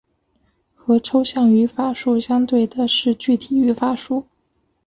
[0.73, 4.25] 和抽象语法树相对的是具体语法树。